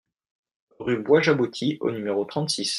Rue 0.79 0.97
Bois 1.03 1.21
Jaboti 1.21 1.77
au 1.79 1.91
numéro 1.91 2.25
trente-six 2.25 2.67